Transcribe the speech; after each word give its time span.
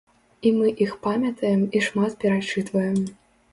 І 0.47 0.51
мы 0.55 0.71
іх 0.85 0.95
памятаем 1.03 1.61
і 1.79 1.83
шмат 1.89 2.19
перачытваем. 2.25 2.99